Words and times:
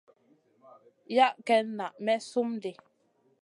Yah 1.15 1.35
ken 1.47 1.67
na 1.77 1.85
may 2.05 2.19
slum 2.29 2.51
di. 2.63 2.71